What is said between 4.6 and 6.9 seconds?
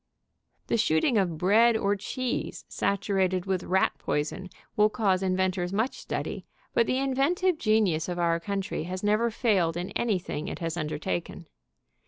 will cause inventors much study, but